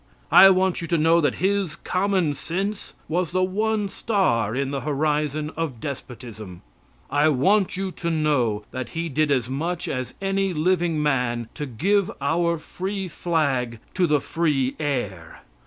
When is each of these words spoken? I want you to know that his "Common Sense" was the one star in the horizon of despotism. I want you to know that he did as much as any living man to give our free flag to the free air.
I 0.31 0.49
want 0.49 0.81
you 0.81 0.87
to 0.87 0.97
know 0.97 1.21
that 1.21 1.35
his 1.35 1.75
"Common 1.75 2.33
Sense" 2.33 2.95
was 3.07 3.29
the 3.29 3.43
one 3.43 3.87
star 3.87 4.55
in 4.55 4.71
the 4.71 4.81
horizon 4.81 5.51
of 5.55 5.79
despotism. 5.79 6.63
I 7.11 7.29
want 7.29 7.77
you 7.77 7.91
to 7.91 8.09
know 8.09 8.65
that 8.71 8.89
he 8.97 9.09
did 9.09 9.29
as 9.31 9.47
much 9.47 9.87
as 9.87 10.15
any 10.19 10.53
living 10.53 11.03
man 11.03 11.49
to 11.53 11.67
give 11.67 12.09
our 12.19 12.57
free 12.57 13.07
flag 13.09 13.77
to 13.93 14.07
the 14.07 14.19
free 14.19 14.75
air. 14.79 15.43